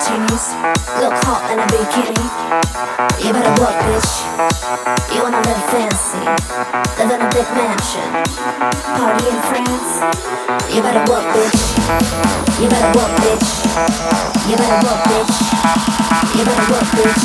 martinis. 0.00 0.56
Look 1.00 1.12
hot 1.24 1.44
in 1.52 1.58
a 1.58 1.66
bikini. 1.68 2.24
You 3.20 3.32
better 3.32 3.52
work, 3.60 3.76
bitch. 3.84 4.24
You 5.12 5.22
wanna 5.22 5.40
live 5.44 5.62
fancy. 5.68 6.24
Live 6.96 7.10
in 7.12 7.20
a 7.20 7.28
big 7.28 7.48
mansion. 7.52 8.08
Party 8.96 9.28
in 9.28 9.40
France. 9.50 10.00
You 10.72 10.80
better 10.82 11.04
work, 11.10 11.24
bitch. 11.36 11.60
You 12.60 12.68
better 12.68 12.92
work, 12.96 13.12
bitch. 13.20 13.48
You 14.48 14.56
better 14.56 14.80
work, 14.86 15.00
bitch. 15.10 15.36
You 16.36 16.44
better 16.44 16.66
work, 16.72 16.88
bitch. 16.96 17.22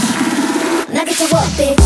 Now 0.93 1.05
get 1.05 1.17
to 1.17 1.27
work, 1.33 1.49
bitch. 1.55 1.85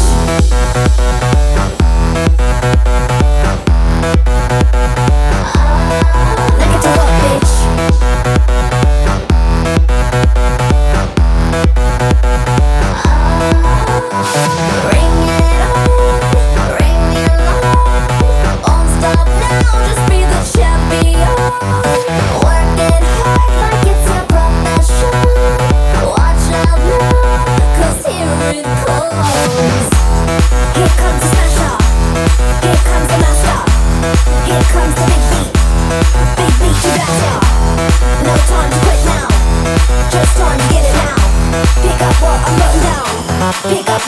pick 43.64 43.90
up. 43.90 44.02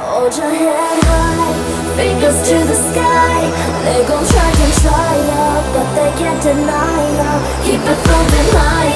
Hold 0.00 0.36
your 0.36 0.50
head 0.50 1.04
high, 1.04 1.96
fingers 1.96 2.38
to 2.48 2.56
the 2.64 2.74
sky. 2.74 3.40
They 3.84 4.00
gon' 4.08 4.24
try 4.26 4.48
and 4.48 4.74
try 4.80 5.16
ya, 5.28 5.44
but 5.74 5.88
they 5.94 6.10
can't 6.18 6.42
deny 6.42 7.00
ya. 7.18 7.30
Keep 7.64 7.80
it 7.80 7.98
floating 8.04 8.50
high. 8.56 8.93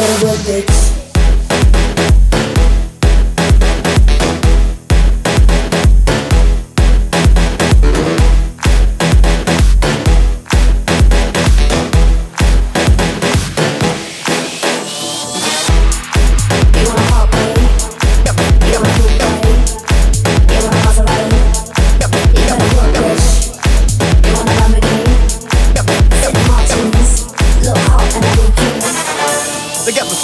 better 0.00 0.26
work 0.26 0.44
dicks. 0.46 0.99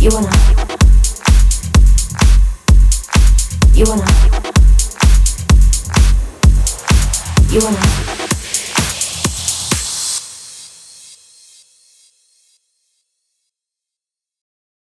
You 0.00 0.08
and 0.16 0.26
I. 0.26 0.60
You 7.50 7.66
and 7.66 7.76
I. 7.76 8.09